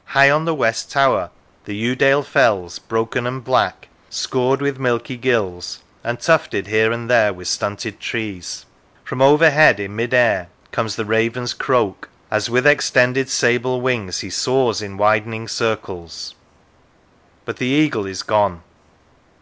[0.16, 1.28] High on the west tower
[1.66, 7.34] the Yewdale Fells, broken and black, scored with milky gills, and tufted here and there
[7.34, 8.64] with stunted trees.
[9.04, 14.30] From overhead, in mid air, comes the raven's croak, as with extended sable wings he
[14.30, 16.34] soars in widening circles,
[17.44, 18.62] but the eagle is gone.